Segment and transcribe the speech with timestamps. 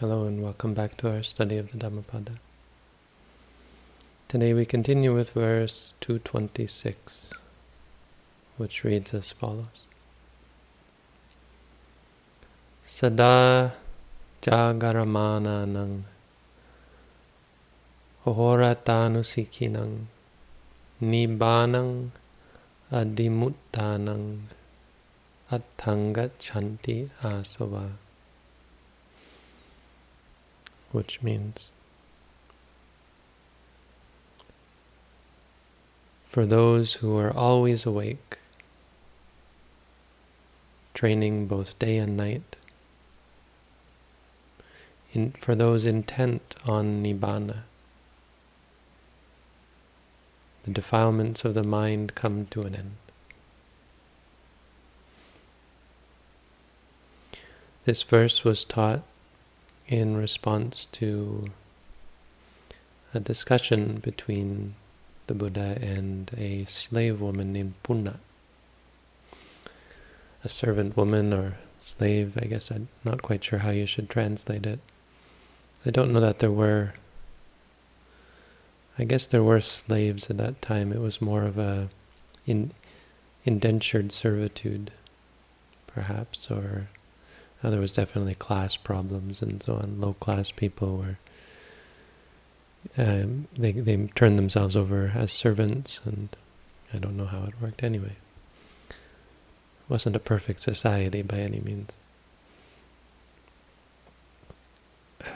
[0.00, 2.34] Hello and welcome back to our study of the Dhammapada.
[4.28, 7.32] Today we continue with verse 226,
[8.58, 9.90] which reads as follows.
[12.84, 13.74] Sada
[14.40, 16.04] jagaramana nang
[18.24, 20.06] hohoratanu
[21.02, 22.10] nibbanang
[22.92, 24.42] adimuttanang
[26.38, 28.07] chanti asava
[30.92, 31.70] which means
[36.26, 38.38] for those who are always awake,
[40.94, 42.56] training both day and night,
[45.12, 47.62] in, for those intent on Nibbana,
[50.64, 52.96] the defilements of the mind come to an end.
[57.86, 59.02] This verse was taught
[59.88, 61.46] in response to
[63.14, 64.74] a discussion between
[65.26, 68.16] the Buddha and a slave woman named Punna.
[70.44, 74.66] A servant woman or slave, I guess I'm not quite sure how you should translate
[74.66, 74.78] it.
[75.86, 76.94] I don't know that there were,
[78.98, 80.92] I guess there were slaves at that time.
[80.92, 81.88] It was more of a
[82.46, 82.72] in,
[83.44, 84.90] indentured servitude,
[85.86, 86.88] perhaps, or
[87.62, 90.00] there was definitely class problems and so on.
[90.00, 91.18] Low class people were
[92.96, 96.28] um, they they turned themselves over as servants, and
[96.92, 98.16] I don't know how it worked anyway.
[98.90, 98.96] It
[99.88, 101.98] wasn't a perfect society by any means.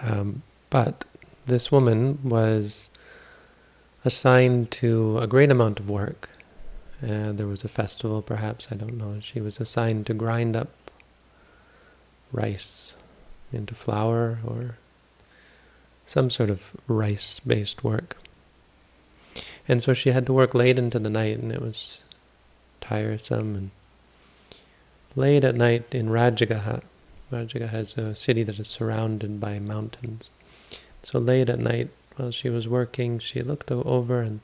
[0.02, 1.04] Um, but
[1.46, 2.90] this woman was
[4.04, 6.30] assigned to a great amount of work.
[7.02, 9.18] Uh, there was a festival, perhaps, I don't know.
[9.20, 10.70] She was assigned to grind up
[12.32, 12.94] rice
[13.52, 14.76] into flour or
[16.04, 18.16] some sort of rice-based work.
[19.68, 22.00] And so she had to work late into the night, and it was
[22.80, 23.54] tiresome.
[23.54, 23.70] And
[25.14, 26.82] late at night in Rajagaha,
[27.30, 30.30] Rajagaha is a city that is surrounded by mountains.
[31.02, 34.40] So late at night, while she was working, she looked over and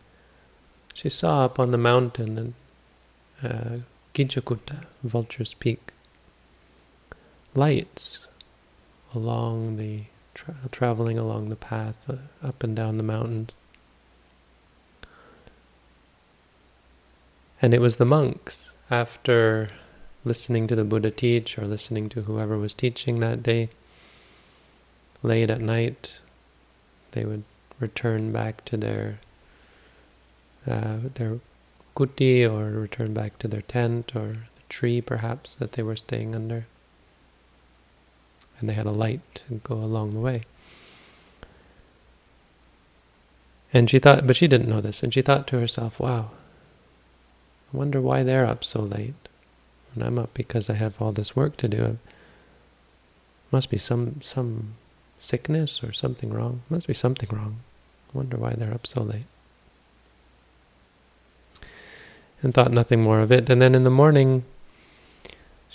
[0.95, 2.55] she saw up on the mountain and
[3.43, 3.79] uh,
[5.05, 5.93] Vulture's Peak
[7.59, 8.21] lights
[9.15, 13.51] along the tra traveling along the path uh, up and down the mountains.
[17.61, 19.71] And it was the monks, after
[20.25, 23.71] listening to the Buddha teach or listening to whoever was teaching that day,
[25.25, 26.15] late at night,
[27.13, 27.43] they would
[27.81, 29.19] return back to their
[30.67, 31.41] uh, their
[31.97, 36.35] kuti or return back to their tent or the tree perhaps that they were staying
[36.35, 36.67] under
[38.59, 40.43] and they had a light to go along the way.
[43.73, 46.31] And she thought, but she didn't know this, and she thought to herself, wow,
[47.73, 49.15] I wonder why they're up so late.
[49.95, 51.85] And I'm up because I have all this work to do.
[51.85, 51.99] It
[53.51, 54.75] must be some some
[55.19, 56.63] sickness or something wrong.
[56.71, 57.61] Must be something wrong.
[58.15, 59.27] I wonder why they're up so late.
[62.43, 63.51] And thought nothing more of it.
[63.51, 64.45] And then in the morning,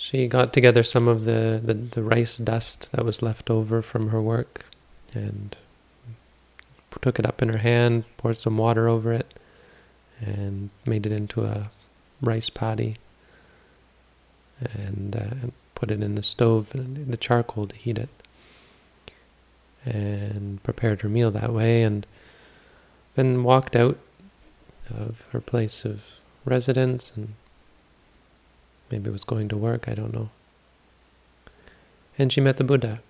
[0.04, 4.10] she got together some of the, the, the, rice dust that was left over from
[4.10, 4.66] her work
[5.14, 5.56] and
[7.00, 9.32] took it up in her hand, poured some water over it,
[10.20, 11.70] and made it into a
[12.20, 12.96] rice patty
[14.60, 18.10] and, uh, put it in the stove in the charcoal to heat it
[19.86, 22.06] and prepared her meal that way and
[23.14, 23.98] then walked out
[24.94, 26.02] of her place of
[26.44, 27.34] residence and
[28.94, 30.30] Maybe it was going to work, I don't know.
[32.16, 33.00] And she met the Buddha.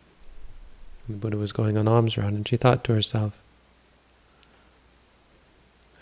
[1.06, 3.34] The Buddha was going on alms round, and she thought to herself,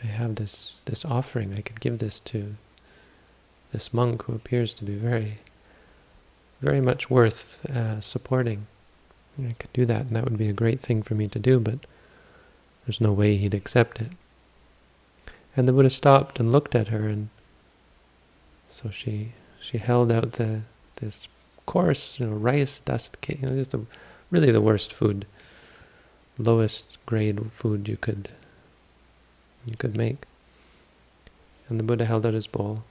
[0.01, 2.55] I have this, this offering, I could give this to
[3.73, 5.39] this monk who appears to be very,
[6.61, 8.69] very much worth uh, supporting.
[9.45, 11.59] I could do that, and that would be a great thing for me to do,
[11.59, 11.81] but
[12.87, 14.13] there's no way he'd accept it.
[15.57, 17.31] And the Buddha stopped and looked at her, and
[18.71, 19.33] so she
[19.63, 20.63] she held out the
[20.97, 21.29] this
[21.67, 23.41] coarse, you know, rice dust cake.
[23.41, 23.81] You know, just the,
[24.31, 25.25] really the worst food,
[26.37, 28.29] lowest grade food you could
[29.65, 30.25] you could make.
[31.69, 32.83] And the Buddha held out his bowl.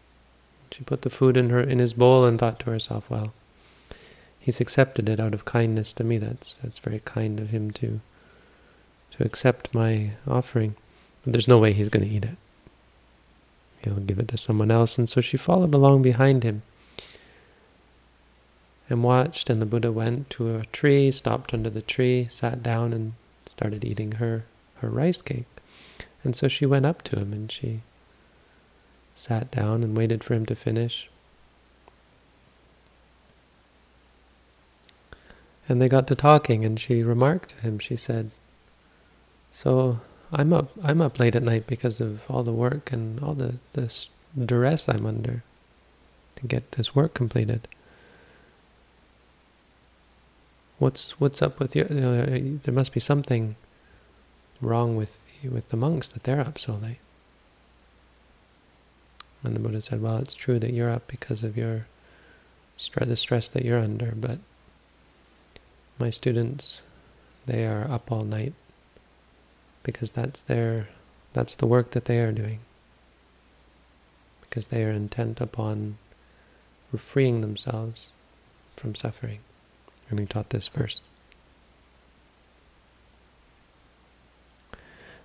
[0.71, 3.33] She put the food in her in his bowl and thought to herself, well,
[4.39, 6.17] he's accepted it out of kindness to me.
[6.17, 8.00] That's that's very kind of him to
[9.12, 10.75] to accept my offering.
[11.24, 12.38] But there's no way he's going to eat it
[13.83, 14.97] he'll give it to someone else.
[14.97, 16.63] And so she followed along behind him.
[18.89, 19.49] and watched.
[19.49, 23.13] And the Buddha went to a tree, stopped under the tree, sat down, and
[23.45, 24.43] started eating her,
[24.79, 25.45] her rice cake.
[26.23, 27.81] And so she went up to him and she
[29.15, 31.09] sat down and waited for him to finish.
[35.69, 38.31] And they got to talking, and she remarked to him, she said,
[39.51, 39.99] So
[40.31, 43.55] I'm up I'm up late at night because of all the work and all the,
[43.73, 43.93] the
[44.45, 45.43] duress I'm under
[46.37, 47.67] to get this work completed.
[50.79, 51.83] What's what's up with you?
[51.83, 53.55] Uh, there must be something
[54.61, 56.99] wrong with with the monks that they're up so late.
[59.43, 61.87] And the Buddha said, well, it's true that you're up because of your
[62.95, 64.39] the stress that you're under, but
[65.99, 66.81] my students,
[67.45, 68.53] they are up all night
[69.83, 70.87] because that's their
[71.33, 72.59] that's the work that they are doing.
[74.41, 75.97] Because they are intent upon
[76.97, 78.11] freeing themselves
[78.75, 79.39] from suffering.
[80.09, 80.99] And he taught this verse.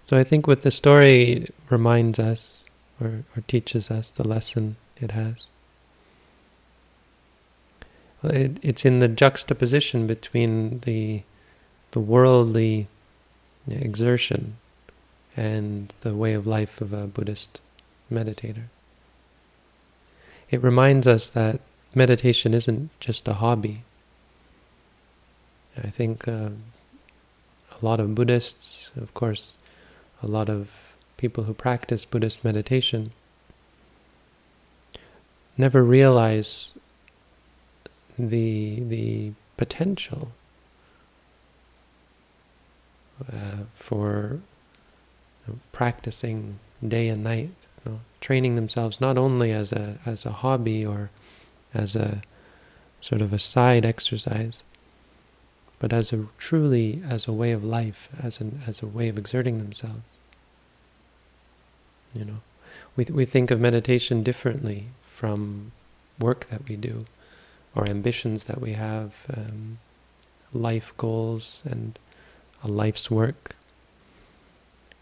[0.04, 2.62] So I think what the story reminds us
[3.00, 5.46] or, or teaches us the lesson it has.
[8.22, 11.22] It, it's in the juxtaposition between the
[11.92, 12.88] the worldly
[13.68, 14.56] exertion
[15.36, 17.60] and the way of life of a Buddhist
[18.10, 18.64] meditator.
[20.50, 21.60] It reminds us that
[21.94, 23.82] meditation isn't just a hobby.
[25.82, 26.50] I think uh,
[27.70, 29.54] a lot of Buddhists, of course,
[30.22, 30.70] a lot of
[31.16, 33.12] people who practice Buddhist meditation
[35.58, 36.74] never realize
[38.18, 40.32] the the potential
[43.32, 44.40] uh, for
[45.46, 47.50] you know, practicing day and night,
[47.84, 51.10] you know, training themselves not only as a as a hobby or
[51.72, 52.20] as a
[53.00, 54.62] sort of a side exercise,
[55.78, 59.18] but as a truly as a way of life, as an as a way of
[59.18, 60.02] exerting themselves.
[62.14, 62.40] You know,
[62.96, 65.72] we we think of meditation differently from
[66.18, 67.06] work that we do,
[67.74, 69.78] or ambitions that we have, um,
[70.52, 71.98] life goals, and
[72.62, 73.54] a life's work.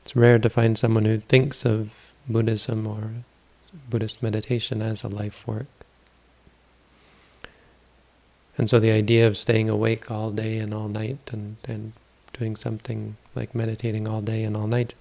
[0.03, 3.11] It's rare to find someone who thinks of Buddhism or
[3.89, 5.67] Buddhist meditation as a life work.
[8.57, 11.93] And so the idea of staying awake all day and all night and, and
[12.33, 14.95] doing something like meditating all day and all night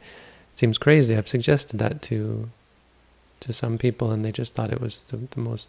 [0.56, 1.16] seems crazy.
[1.16, 2.50] I've suggested that to
[3.42, 5.68] to some people and they just thought it was the, the most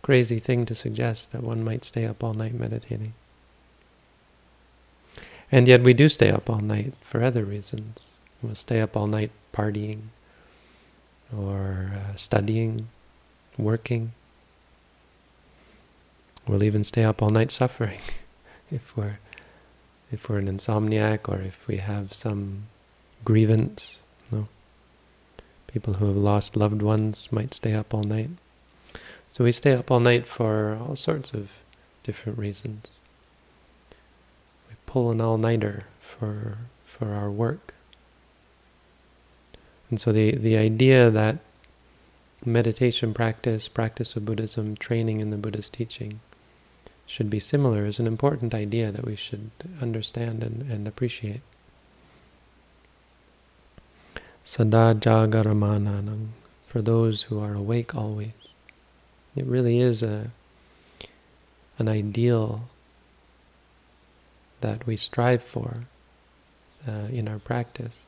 [0.00, 3.12] crazy thing to suggest that one might stay up all night meditating.
[5.54, 8.18] And yet we do stay up all night for other reasons.
[8.42, 10.06] We'll stay up all night partying
[11.32, 12.88] or uh, studying,
[13.56, 14.14] working.
[16.48, 18.00] We'll even stay up all night suffering
[18.72, 19.20] if we're
[20.10, 22.64] if we're an insomniac or if we have some
[23.24, 24.00] grievance.
[25.68, 28.30] People who have lost loved ones might stay up all night.
[29.30, 31.52] So we stay up all night for all sorts of
[32.02, 32.90] different reasons.
[34.94, 37.74] Pull an all-nighter for for our work.
[39.90, 41.38] And so the, the idea that
[42.44, 46.20] meditation practice, practice of Buddhism, training in the Buddhist teaching
[47.06, 49.50] should be similar is an important idea that we should
[49.82, 51.40] understand and, and appreciate.
[54.44, 56.28] Sada jagaramananam,
[56.68, 58.54] for those who are awake always.
[59.34, 60.30] It really is a
[61.80, 62.68] an ideal
[64.64, 65.84] that we strive for
[66.88, 68.06] uh, in our practice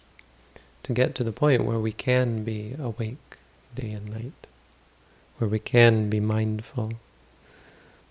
[0.83, 3.37] to get to the point where we can be awake
[3.75, 4.47] day and night,
[5.37, 6.93] where we can be mindful,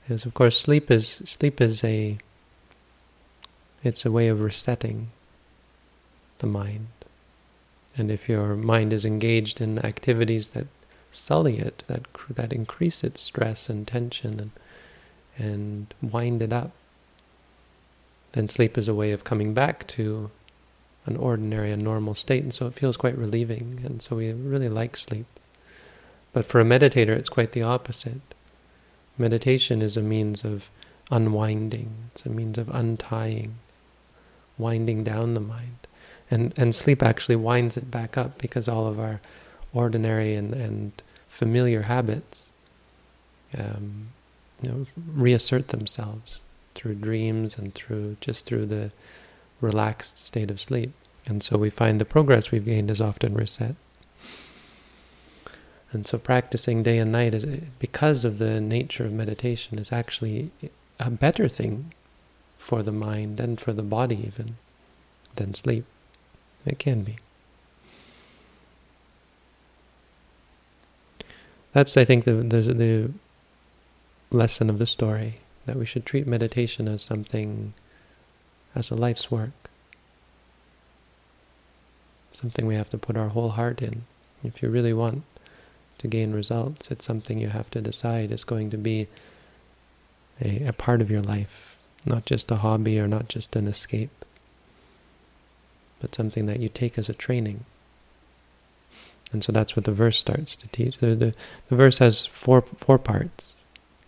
[0.03, 2.19] because of course sleep is sleep is a
[3.83, 5.09] it's a way of resetting
[6.37, 6.87] the mind.
[7.97, 10.67] And if your mind is engaged in activities that
[11.11, 14.51] sully it, that that increase its stress and tension and
[15.35, 16.73] and wind it up,
[18.35, 20.29] then sleep is a way of coming back to
[21.05, 24.67] an ordinary and normal state, and so it feels quite relieving, and so we really
[24.67, 25.25] like sleep.
[26.33, 28.35] But for a meditator, it's quite the opposite.
[29.17, 30.69] Meditation is a means of
[31.09, 31.93] unwinding.
[32.11, 33.55] It's a means of untying,
[34.57, 35.87] winding down the mind.
[36.29, 39.21] And, and sleep actually winds it back up because all of our
[39.73, 40.91] ordinary and, and
[41.29, 42.49] familiar habits
[43.57, 44.09] um,
[44.61, 46.41] you know, reassert themselves
[46.75, 48.91] through dreams and through just through the
[49.61, 50.91] relaxed state of sleep.
[51.25, 53.75] And so we find the progress we've gained is often reset.
[55.91, 57.45] And so practicing day and night, is
[57.79, 60.51] because of the nature of meditation, is actually
[60.99, 61.93] a better thing
[62.57, 64.57] for the mind and for the body even
[65.35, 65.85] than sleep.
[66.65, 67.17] It can be.
[71.73, 73.11] That's, I think, the, the, the
[74.31, 77.73] lesson of the story, that we should treat meditation as something,
[78.75, 79.51] as a life's work.
[82.33, 84.03] Something we have to put our whole heart in.
[84.43, 85.23] If you really want
[85.97, 89.07] to gain results, it's something you have to decide is going to be
[90.41, 94.25] a, a part of your life, not just a hobby or not just an escape,
[95.99, 97.65] but something that you take as a training.
[99.31, 100.97] And so that's what the verse starts to teach.
[100.99, 101.33] The, the,
[101.69, 103.54] the verse has four, four parts.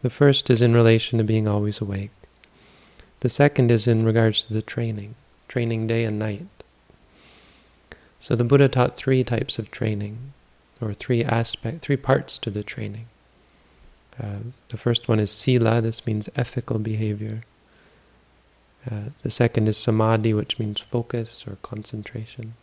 [0.01, 2.11] The first is in relation to being always awake.
[3.21, 5.15] The second is in regards to the training,
[5.47, 6.47] training day and night.
[8.19, 10.33] So the Buddha taught three types of training,
[10.81, 13.07] or three aspect, three parts to the training.
[14.21, 14.39] Uh,
[14.69, 17.41] the first one is sila, this means ethical behavior.
[18.89, 22.53] Uh, the second is samadhi, which means focus or concentration.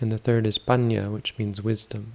[0.00, 2.14] And the third is panya, which means wisdom.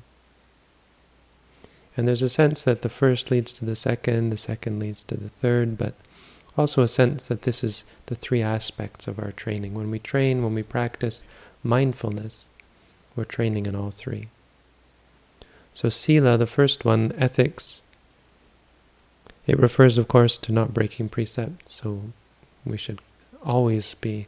[1.98, 5.16] And there's a sense that the first leads to the second, the second leads to
[5.16, 5.94] the third, but
[6.58, 9.74] also a sense that this is the three aspects of our training.
[9.74, 11.24] When we train, when we practice
[11.64, 12.46] mindfulness,
[13.16, 14.28] we're training in all three.
[15.74, 17.82] So sila, the first one, ethics,
[19.48, 21.74] it refers, of course, to not breaking precepts.
[21.74, 22.02] So
[22.66, 23.00] we should
[23.44, 24.28] always be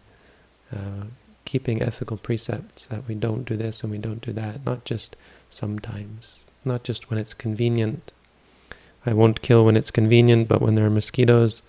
[0.73, 1.05] uh,
[1.45, 5.15] keeping ethical precepts that we don't do this and we don't do that, not just
[5.49, 8.13] sometimes, not just when it's convenient.
[9.05, 11.61] I won't kill when it's convenient, but when there are mosquitoes,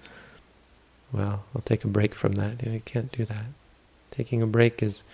[1.12, 2.62] well, I'll take a break from that.
[2.62, 3.47] You, know, you can't do that.
[4.11, 5.05] Taking a break is,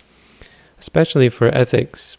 [0.79, 2.17] especially for ethics,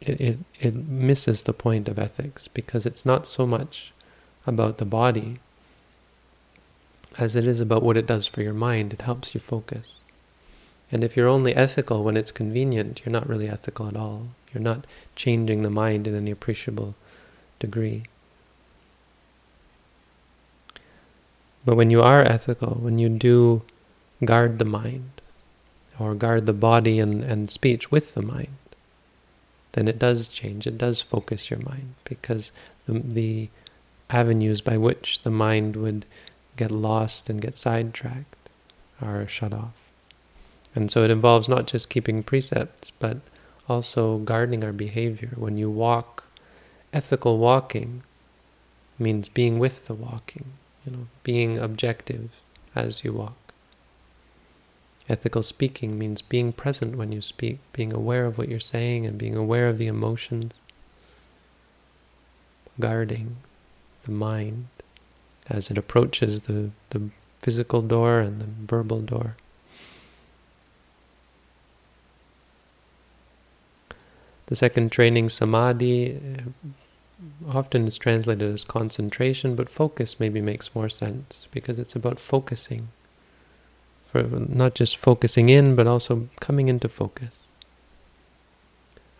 [0.00, 3.92] it, it, it misses the point of ethics because it's not so much
[4.46, 5.38] about the body
[7.18, 8.92] as it is about what it does for your mind.
[8.92, 9.98] It helps you focus.
[10.92, 14.28] And if you're only ethical when it's convenient, you're not really ethical at all.
[14.56, 14.86] You're not
[15.16, 16.94] changing the mind in any appreciable
[17.58, 18.04] degree.
[21.66, 23.60] But when you are ethical, when you do
[24.24, 25.10] guard the mind,
[25.98, 28.56] or guard the body and, and speech with the mind,
[29.72, 30.66] then it does change.
[30.66, 32.50] It does focus your mind because
[32.86, 33.50] the, the
[34.08, 36.06] avenues by which the mind would
[36.56, 38.48] get lost and get sidetracked
[39.02, 39.76] are shut off.
[40.74, 43.18] And so it involves not just keeping precepts, but
[43.68, 45.32] also guarding our behavior.
[45.36, 46.24] When you walk,
[46.92, 48.02] ethical walking
[48.98, 50.52] means being with the walking,
[50.84, 52.30] you know, being objective
[52.74, 53.36] as you walk.
[55.08, 59.16] Ethical speaking means being present when you speak, being aware of what you're saying and
[59.16, 60.56] being aware of the emotions,
[62.80, 63.36] guarding
[64.04, 64.66] the mind
[65.48, 69.36] as it approaches the, the physical door and the verbal door.
[74.46, 76.68] The second training, samadhi, eh,
[77.48, 82.88] often is translated as concentration, but focus maybe makes more sense because it's about focusing.
[84.12, 87.30] For not just focusing in, but also coming into focus.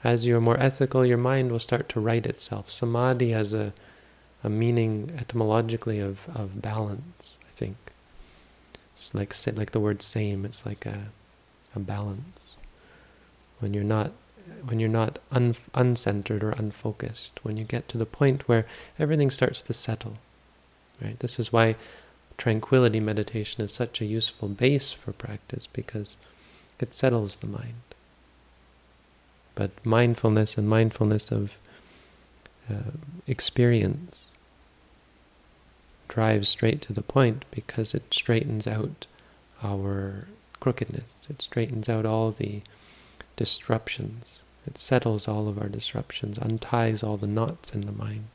[0.05, 2.71] As you're more ethical, your mind will start to right itself.
[2.71, 3.73] Samadhi has a,
[4.45, 7.77] a meaning etymologically of, of balance, I think.
[8.95, 11.09] It's like like the word same, it's like a,
[11.75, 12.55] a balance.
[13.59, 14.13] When you're not
[14.65, 18.67] when you're not un, uncentered or unfocused, when you get to the point where
[18.99, 20.19] everything starts to settle.
[21.01, 21.19] Right?
[21.19, 21.77] This is why
[22.39, 26.17] tranquility meditation is such a useful base for practice because
[26.79, 27.75] it settles the mind.
[29.55, 31.57] But mindfulness and mindfulness of
[32.71, 32.93] uh,
[33.27, 34.27] experience
[36.09, 39.07] drives straight to the point because it straightens out
[39.63, 40.27] our
[40.61, 41.27] crookedness.
[41.31, 42.63] It straightens out all the
[43.37, 44.43] disruptions.
[44.67, 48.27] It settles all of our disruptions, unties all the knots in the mind.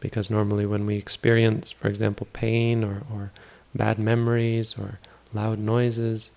[0.00, 3.30] Because normally when we experience, for example, pain or, or
[3.74, 4.98] bad memories or
[5.32, 6.30] loud noises,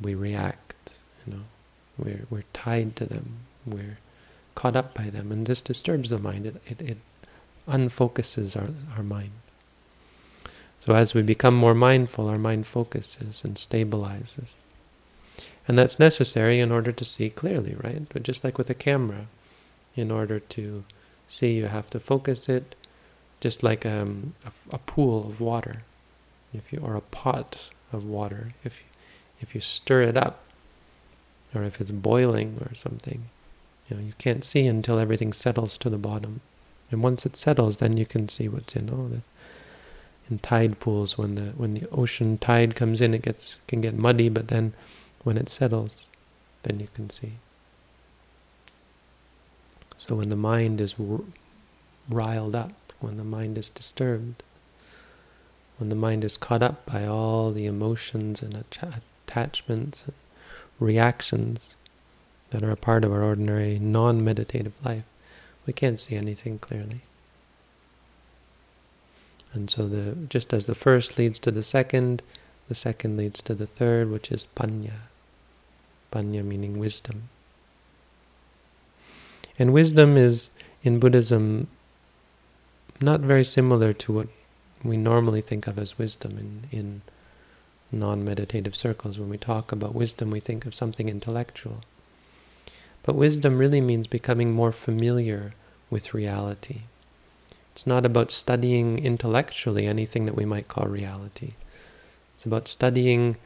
[0.00, 1.42] we react, you know.
[1.98, 3.40] We're, we're tied to them.
[3.66, 3.98] We're
[4.54, 5.30] caught up by them.
[5.30, 6.46] And this disturbs the mind.
[6.46, 6.98] It, it, it
[7.68, 9.32] unfocuses our, our mind.
[10.80, 14.54] So as we become more mindful, our mind focuses and stabilizes.
[15.70, 18.02] And that's necessary in order to see clearly, right?
[18.08, 19.26] But just like with a camera,
[19.94, 20.82] in order to
[21.28, 22.74] see, you have to focus it,
[23.38, 25.84] just like um, a, a, pool of water,
[26.52, 27.56] if you or a pot
[27.92, 28.48] of water.
[28.64, 28.82] If
[29.40, 30.40] if you stir it up,
[31.54, 33.26] or if it's boiling or something,
[33.88, 36.40] you know, you can't see until everything settles to the bottom.
[36.90, 39.22] And once it settles, then you can see what's in all it.
[40.28, 43.94] in tide pools when the when the ocean tide comes in it gets can get
[43.94, 44.72] muddy but then
[45.24, 46.06] when it settles
[46.62, 47.32] then you can see
[49.96, 50.94] so when the mind is
[52.08, 54.42] riled up when the mind is disturbed
[55.78, 58.64] when the mind is caught up by all the emotions and
[59.26, 60.14] attachments and
[60.78, 61.74] reactions
[62.50, 65.04] that are a part of our ordinary non-meditative life
[65.66, 67.02] we can't see anything clearly
[69.52, 72.22] and so the just as the first leads to the second,
[72.68, 75.09] the second leads to the third, which is panya.
[76.10, 77.28] Panya meaning wisdom.
[79.58, 80.50] And wisdom is,
[80.82, 81.68] in Buddhism,
[83.00, 84.28] not very similar to what
[84.82, 87.02] we normally think of as wisdom in, in
[87.92, 89.18] non-meditative circles.
[89.18, 91.80] When we talk about wisdom, we think of something intellectual.
[93.02, 95.54] But wisdom really means becoming more familiar
[95.90, 96.82] with reality.
[97.72, 101.52] It's not about studying intellectually anything that we might call reality.
[102.34, 103.36] It's about studying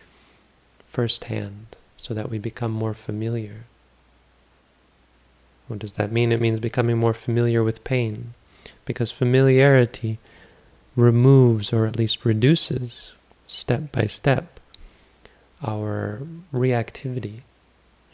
[0.87, 3.65] firsthand so that we become more familiar.
[5.69, 6.33] What does that mean?
[6.33, 8.35] It means becoming more familiar with pain.
[8.85, 10.19] Because familiarity
[10.97, 13.13] removes or at least reduces
[13.47, 14.61] step by step
[15.67, 16.21] our
[16.53, 17.41] reactivity.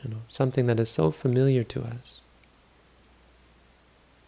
[0.04, 2.20] You know, something that is so familiar to us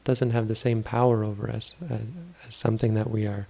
[0.02, 2.00] doesn't have the same power over us as,
[2.48, 3.46] as something that we are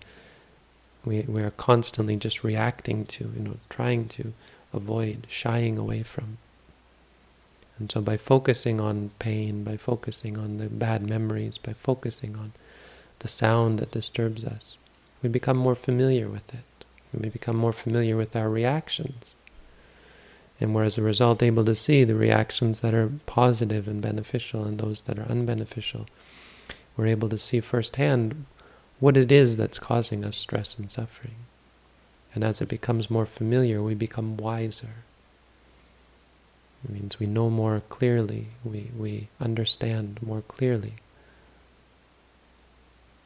[1.06, 4.34] we, we are constantly just reacting to, you know, trying to
[4.72, 6.38] avoid, shying away from.
[7.78, 12.52] And so by focusing on pain, by focusing on the bad memories, by focusing on
[13.20, 14.76] the sound that disturbs us,
[15.22, 16.64] we become more familiar with it.
[17.12, 19.34] We become more familiar with our reactions.
[20.60, 24.64] And we're as a result able to see the reactions that are positive and beneficial
[24.64, 26.06] and those that are unbeneficial
[26.96, 28.44] we're able to see firsthand
[29.00, 31.34] what it is that's causing us stress and suffering.
[32.34, 35.04] And as it becomes more familiar, we become wiser.
[36.84, 40.94] It means we know more clearly, we, we understand more clearly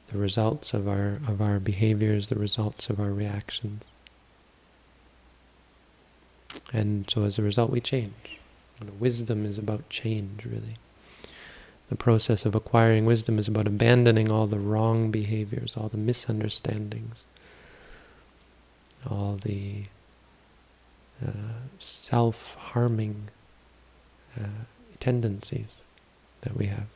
[0.09, 3.91] the results of our of our behaviors, the results of our reactions.
[6.73, 8.39] And so as a result we change.
[8.99, 10.77] wisdom is about change really.
[11.89, 17.25] The process of acquiring wisdom is about abandoning all the wrong behaviors, all the misunderstandings,
[19.11, 19.85] all the
[21.25, 23.29] uh, self-harming
[24.39, 24.65] uh,
[25.01, 25.81] tendencies
[26.43, 26.87] that we have.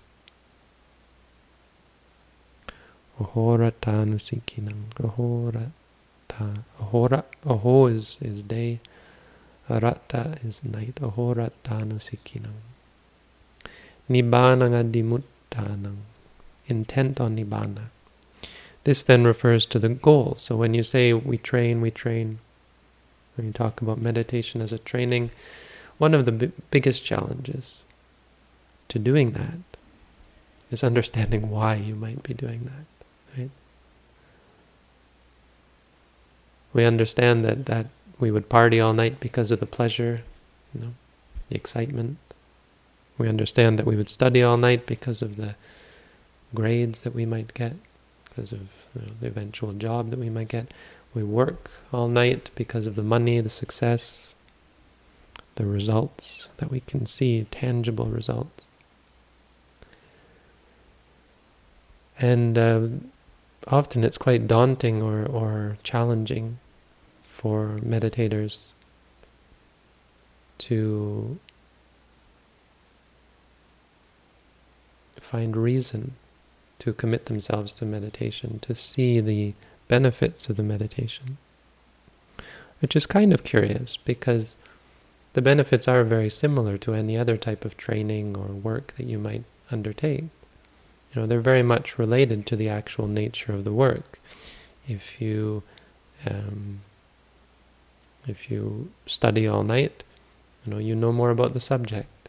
[3.19, 4.85] Ahora tanusikinam.
[4.99, 5.73] Ahora
[6.29, 6.65] ta.
[6.81, 7.25] Ahora.
[7.47, 8.81] Aho is, is day.
[9.69, 10.99] Rata is night.
[11.03, 12.55] Ahora tanusikinam.
[14.09, 14.67] Nibbana
[16.67, 17.91] intent on Nibbana.
[18.85, 20.35] This then refers to the goal.
[20.37, 22.39] So when you say we train, we train,
[23.37, 25.31] when you talk about meditation as a training,
[25.99, 27.79] one of the biggest challenges
[28.89, 29.59] to doing that
[30.71, 33.39] is understanding why you might be doing that.
[33.39, 33.51] Right?
[36.73, 37.87] We understand that, that
[38.19, 40.23] we would party all night because of the pleasure,
[40.75, 40.93] you know,
[41.49, 42.19] the excitement.
[43.19, 45.57] We understand that we would study all night because of the
[46.55, 47.75] grades that we might get,
[48.31, 48.61] because of
[48.95, 50.73] you know, the eventual job that we might get.
[51.13, 54.31] We work all night because of the money, the success,
[55.57, 58.65] the results that we can see, tangible results.
[62.19, 62.89] And uh,
[63.67, 66.59] often it's quite daunting or, or challenging
[67.25, 68.69] for meditators
[70.59, 71.39] to
[75.19, 76.15] find reason
[76.81, 79.55] to commit themselves to meditation, to see the
[79.89, 81.39] benefits of the meditation.
[82.81, 84.57] Which is kind of curious because
[85.35, 89.19] the benefits are very similar to any other type of training or work that you
[89.19, 90.25] might undertake.
[91.13, 94.19] You know, they're very much related to the actual nature of the work.
[94.89, 95.63] If you
[96.27, 96.81] um,
[98.27, 100.05] if you study all night,
[100.65, 102.29] you know, you know more about the subject.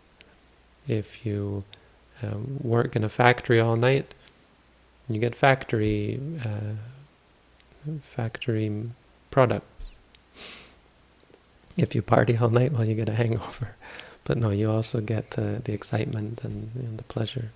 [0.87, 1.63] If you
[2.23, 4.13] uh, work in a factory all night,
[5.13, 6.73] you get factory uh,
[8.01, 8.91] factory
[9.29, 9.91] products.
[11.77, 13.75] If you party all night, well, you get a hangover.
[14.23, 17.51] But no, you also get uh, the excitement and the pleasure.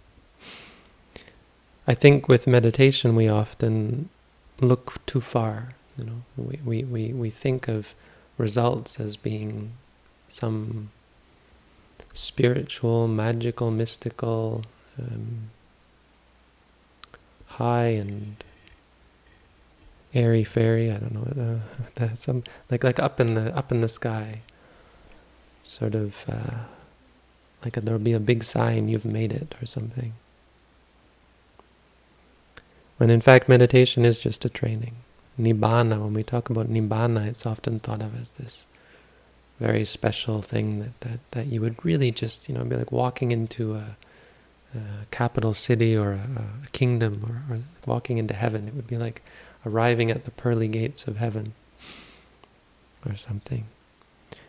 [1.87, 4.09] I think with meditation, we often
[4.59, 5.69] look too far.
[5.95, 7.93] You know, we, we, we, we think of
[8.39, 9.73] results as being
[10.27, 10.89] some
[12.13, 14.63] spiritual, magical, mystical,
[14.99, 15.51] um,
[17.57, 18.35] high and
[20.13, 20.91] airy fairy.
[20.91, 21.61] I don't know.
[21.97, 24.41] Uh, some like like up in the up in the sky.
[25.63, 26.57] Sort of uh,
[27.63, 30.13] like there'll be a big sign you've made it or something.
[32.97, 34.95] When in fact meditation is just a training.
[35.37, 38.67] Nibbana, when we talk about Nibbana, it's often thought of as this
[39.59, 43.31] very special thing that, that, that you would really just, you know, be like walking
[43.31, 43.97] into a,
[44.75, 48.67] a capital city or a, a kingdom or, or, walking into heaven.
[48.67, 49.21] It would be like
[49.65, 51.53] arriving at the pearly gates of heaven
[53.07, 53.65] or something.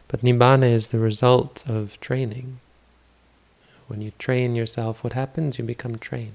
[0.08, 2.60] But Nibbana is the result of training.
[3.88, 5.58] When you train yourself, what happens?
[5.58, 6.32] You become trained.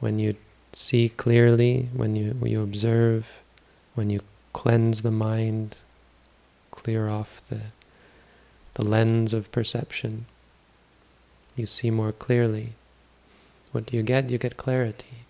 [0.00, 0.36] When you
[0.72, 3.26] see clearly, when you, when you observe,
[3.94, 4.20] when you
[4.52, 5.76] cleanse the mind,
[6.70, 7.60] clear off the,
[8.74, 10.26] the lens of perception,
[11.58, 12.74] you see more clearly.
[13.72, 14.30] What do you get?
[14.30, 15.26] You get clarity.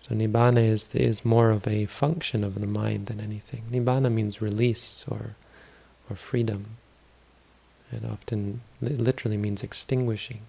[0.00, 3.64] So Nibbana is, is more of a function of the mind than anything.
[3.70, 5.36] Nibbana means release or,
[6.08, 6.78] or freedom.
[7.92, 10.40] It often literally means extinguishing.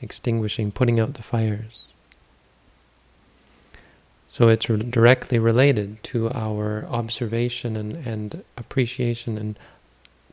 [0.00, 1.92] Extinguishing, putting out the fires.
[4.28, 9.58] So it's re directly related to our observation and, and appreciation and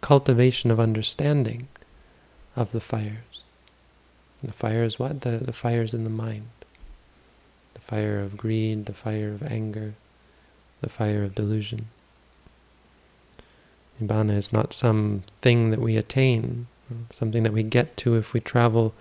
[0.01, 1.67] cultivation of understanding
[2.55, 3.43] of the fires.
[4.43, 5.21] The fire is what?
[5.21, 6.47] The, the fires in the mind.
[7.73, 9.95] The fire of greed, the fire of anger,
[10.81, 11.87] the fire of delusion.
[14.01, 16.67] Nibbana is not some thing that we attain,
[17.11, 18.93] something that we get to if we travel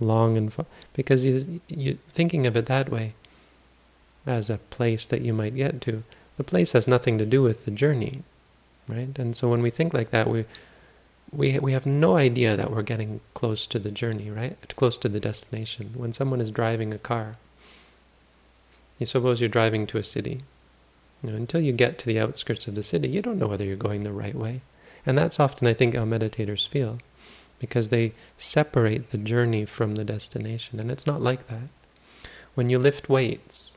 [0.00, 0.66] long and far.
[0.94, 3.14] Because you, you thinking of it that way,
[4.26, 6.02] as a place that you might get to,
[6.36, 8.22] the place has nothing to do with the journey,
[8.88, 9.18] right?
[9.18, 10.44] And so when we think like that, we
[11.32, 14.56] we we have no idea that we're getting close to the journey, right?
[14.76, 15.92] Close to the destination.
[15.94, 17.36] When someone is driving a car,
[18.98, 20.42] you suppose you're driving to a city,
[21.22, 23.64] you know, until you get to the outskirts of the city, you don't know whether
[23.64, 24.60] you're going the right way.
[25.06, 26.98] And that's often, I think, how meditators feel,
[27.58, 31.68] because they separate the journey from the destination, and it's not like that.
[32.54, 33.74] When you lift weights,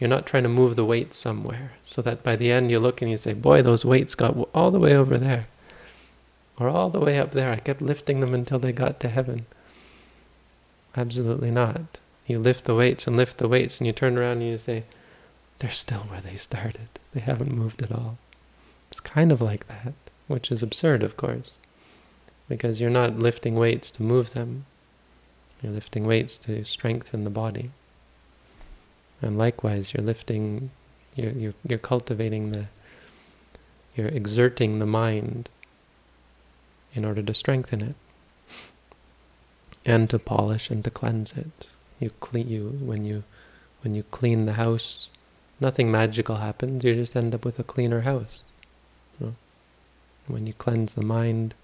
[0.00, 3.02] you're not trying to move the weights somewhere, so that by the end you look
[3.02, 5.46] and you say, boy, those weights got all the way over there,
[6.58, 7.52] or all the way up there.
[7.52, 9.44] I kept lifting them until they got to heaven.
[10.96, 11.98] Absolutely not.
[12.26, 14.84] You lift the weights and lift the weights, and you turn around and you say,
[15.58, 16.88] they're still where they started.
[17.12, 18.16] They haven't moved at all.
[18.90, 19.92] It's kind of like that,
[20.28, 21.56] which is absurd, of course,
[22.48, 24.64] because you're not lifting weights to move them.
[25.60, 27.70] You're lifting weights to strengthen the body.
[29.22, 30.70] And likewise, you're lifting,
[31.14, 32.66] you're, you're, you're cultivating the,
[33.94, 35.48] you're exerting the mind
[36.94, 37.94] in order to strengthen it
[39.84, 41.66] and to polish and to cleanse it.
[41.98, 43.24] You clean you when you
[43.82, 45.08] when you clean the house
[45.60, 46.82] nothing magical happens.
[46.82, 48.42] You just end up with a cleaner house.
[50.26, 51.54] When you cleanse the mind,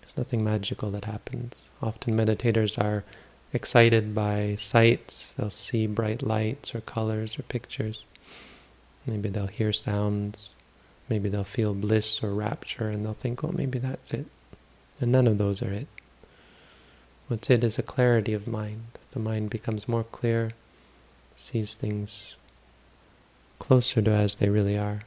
[0.00, 1.68] there's nothing magical that happens.
[1.80, 3.04] Often meditators are
[3.52, 5.32] excited by sights.
[5.32, 8.04] They'll see bright lights or colors or pictures.
[9.06, 10.50] Maybe they'll hear sounds.
[11.08, 14.26] Maybe they'll feel bliss or rapture and they'll think, well, maybe that's it.
[15.00, 15.86] And none of those are it.
[17.28, 18.84] What's it is a clarity of mind.
[19.12, 20.50] The mind becomes more clear,
[21.34, 22.36] sees things
[23.58, 25.00] closer to as they really are.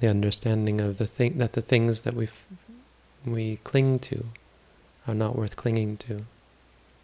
[0.00, 2.28] The understanding of the thing that the things that we
[3.24, 4.26] we cling to
[5.06, 6.24] are not worth clinging to.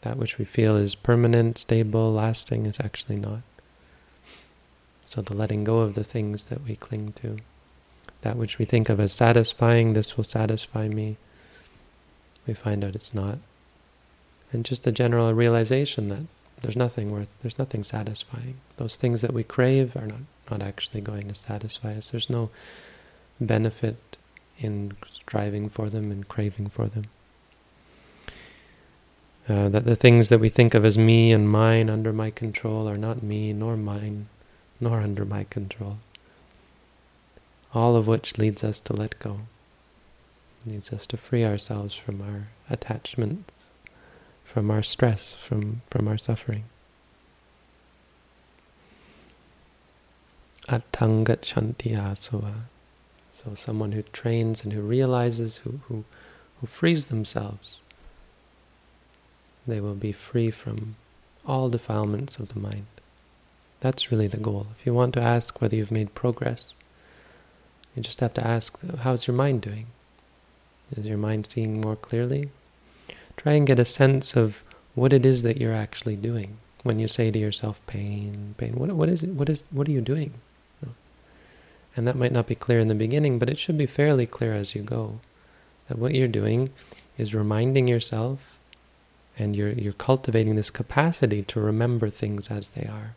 [0.07, 3.43] That which we feel is permanent, stable, lasting is actually not.
[5.05, 7.39] So the letting go of the things that we cling to,
[8.21, 11.17] that which we think of as satisfying, this will satisfy me,
[12.47, 13.39] we find out it's not.
[14.53, 16.23] And just a general realization that
[16.63, 18.59] there's nothing worth, there's nothing satisfying.
[18.77, 22.11] Those things that we crave are not, not actually going to satisfy us.
[22.11, 22.51] There's no
[23.41, 24.17] benefit
[24.57, 27.07] in striving for them and craving for them.
[29.49, 32.89] Uh, that the things that we think of as me and mine under my control
[32.89, 34.29] are not me, nor mine,
[34.81, 35.99] nor under my control.
[37.73, 39.41] All of which leads us to let go,
[40.67, 43.57] leads us to free ourselves from our attachments
[44.47, 46.65] from our stress, from, from our suffering.
[50.69, 52.55] Attangachanti asava.
[53.33, 56.05] So someone who trains and who realizes, who, who,
[56.61, 57.81] who frees themselves,
[59.67, 60.97] they will be free from
[61.47, 62.87] all defilements of the mind.
[63.81, 64.69] That's really the goal.
[64.79, 66.75] If you want to ask whether you've made progress,
[67.95, 69.87] you just have to ask, how's your mind doing?
[70.97, 72.51] Is your mind seeing more clearly?
[73.37, 74.63] Try and get a sense of
[74.95, 78.75] what it is that you're actually doing when you say to yourself, pain, pain.
[78.75, 79.31] What, what is it?
[79.31, 79.65] What is?
[79.71, 80.33] What are you doing?
[81.97, 84.53] And that might not be clear in the beginning, but it should be fairly clear
[84.53, 85.21] as you go.
[85.89, 86.71] That what you're doing
[87.17, 88.56] is reminding yourself
[89.39, 93.15] and you're, you're cultivating this capacity to remember things as they are,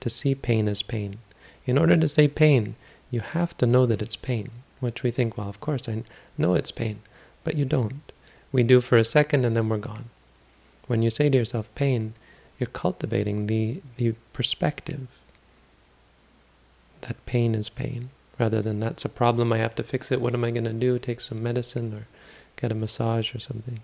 [0.00, 1.18] to see pain as pain.
[1.66, 2.76] In order to say pain,
[3.10, 6.04] you have to know that it's pain, which we think, well, of course, I
[6.38, 7.00] know it's pain,
[7.44, 8.12] but you don't.
[8.52, 10.10] We do for a second and then we're gone.
[10.86, 12.14] When you say to yourself pain,
[12.58, 15.08] you're cultivating the, the perspective
[17.02, 20.34] that pain is pain, rather than that's a problem, I have to fix it, what
[20.34, 22.06] am I going to do, take some medicine or
[22.56, 23.80] get a massage or something.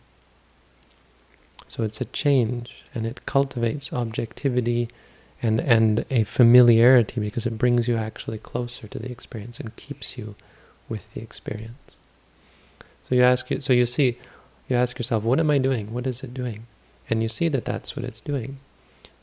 [1.69, 4.89] So it's a change, and it cultivates objectivity
[5.43, 10.17] and, and a familiarity because it brings you actually closer to the experience and keeps
[10.17, 10.35] you
[10.89, 11.99] with the experience.
[13.09, 14.19] So you ask so you see,
[14.69, 15.93] you ask yourself, what am I doing?
[15.93, 16.67] What is it doing?
[17.09, 18.59] And you see that that's what it's doing.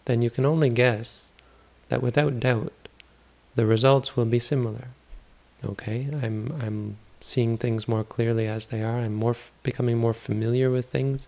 [0.06, 1.30] Then you can only guess
[1.90, 2.74] that without doubt,
[3.56, 4.90] the results will be similar.
[5.66, 9.00] Okay, I'm I'm seeing things more clearly as they are.
[9.00, 11.28] I'm more becoming more familiar with things.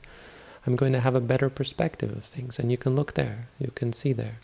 [0.65, 3.47] I'm going to have a better perspective of things, and you can look there.
[3.60, 4.39] You can see there.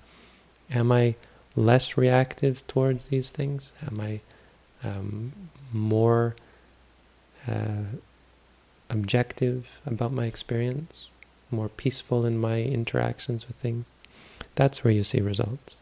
[0.70, 1.16] Am I
[1.56, 3.72] less reactive towards these things?
[3.86, 4.22] Am I
[4.84, 5.34] um,
[5.74, 6.36] more
[7.48, 7.98] uh,
[8.90, 11.10] objective about my experience?
[11.50, 13.92] More peaceful in my interactions with things?
[14.56, 15.76] That's where you see results.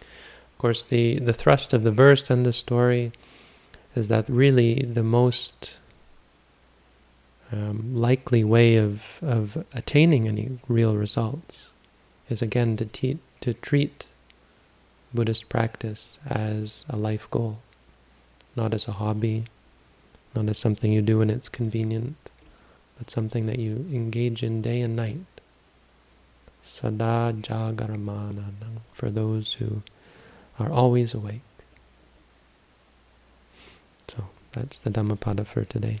[0.00, 3.12] Of course, the, the thrust of the verse and the story
[3.94, 5.76] is that really the most
[7.54, 11.70] um, likely way of, of attaining any real results
[12.28, 14.06] is again to, te- to treat
[15.12, 17.58] Buddhist practice as a life goal,
[18.56, 19.44] not as a hobby,
[20.34, 22.16] not as something you do when it's convenient,
[22.98, 25.24] but something that you engage in day and night.
[26.60, 28.46] Sada jagaramana,
[28.92, 29.82] for those who
[30.58, 31.42] are always awake.
[34.08, 36.00] So that's the Dhammapada for today.